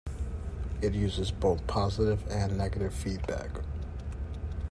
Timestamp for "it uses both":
0.81-1.67